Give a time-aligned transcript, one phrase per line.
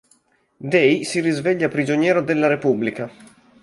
[0.71, 3.11] Day si risveglia prigioniero della Repubblica.